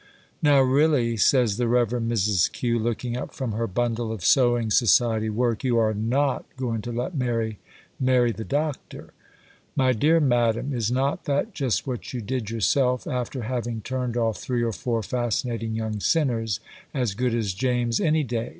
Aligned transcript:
'Now, 0.41 0.61
really,' 0.61 1.15
says 1.15 1.57
the 1.57 1.67
Rev. 1.67 1.89
Mrs. 1.89 2.51
Q., 2.51 2.79
looking 2.79 3.15
up 3.15 3.35
from 3.35 3.51
her 3.51 3.67
bundle 3.67 4.11
of 4.11 4.25
Sewing 4.25 4.71
Society 4.71 5.29
work, 5.29 5.63
'you 5.63 5.77
are 5.77 5.93
not 5.93 6.43
going 6.57 6.81
to 6.81 6.91
let 6.91 7.13
Mary 7.13 7.59
marry 7.99 8.31
the 8.31 8.43
Doctor?' 8.43 9.13
My 9.75 9.93
dear 9.93 10.19
Madam, 10.19 10.73
is 10.73 10.91
not 10.91 11.25
that 11.25 11.53
just 11.53 11.85
what 11.85 12.13
you 12.13 12.19
did, 12.19 12.49
yourself, 12.49 13.05
after 13.05 13.43
having 13.43 13.81
turned 13.81 14.17
off 14.17 14.39
three 14.39 14.63
or 14.63 14.73
four 14.73 15.03
fascinating 15.03 15.75
young 15.75 15.99
sinners 15.99 16.59
as 16.95 17.13
good 17.13 17.35
as 17.35 17.53
James 17.53 17.99
any 17.99 18.23
day? 18.23 18.49